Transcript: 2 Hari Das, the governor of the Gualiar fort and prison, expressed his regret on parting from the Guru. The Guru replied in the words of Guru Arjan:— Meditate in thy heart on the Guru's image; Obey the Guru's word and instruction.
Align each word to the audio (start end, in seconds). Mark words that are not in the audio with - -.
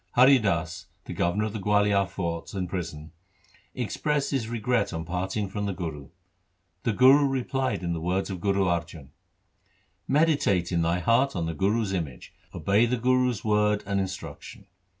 2 0.15 0.21
Hari 0.21 0.39
Das, 0.39 0.87
the 1.05 1.13
governor 1.13 1.43
of 1.45 1.53
the 1.53 1.59
Gualiar 1.59 2.09
fort 2.09 2.55
and 2.55 2.67
prison, 2.67 3.11
expressed 3.75 4.31
his 4.31 4.49
regret 4.49 4.91
on 4.91 5.05
parting 5.05 5.47
from 5.47 5.67
the 5.67 5.73
Guru. 5.75 6.09
The 6.81 6.91
Guru 6.93 7.27
replied 7.27 7.83
in 7.83 7.93
the 7.93 8.01
words 8.01 8.31
of 8.31 8.41
Guru 8.41 8.63
Arjan:— 8.65 9.09
Meditate 10.19 10.71
in 10.71 10.81
thy 10.81 10.97
heart 10.97 11.35
on 11.35 11.45
the 11.45 11.53
Guru's 11.53 11.93
image; 11.93 12.33
Obey 12.51 12.87
the 12.87 12.97
Guru's 12.97 13.45
word 13.45 13.83
and 13.85 13.99
instruction. 13.99 14.65